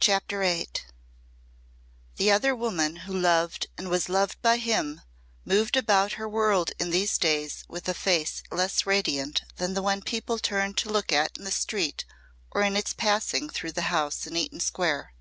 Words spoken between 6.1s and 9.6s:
her world in these days with a face less radiant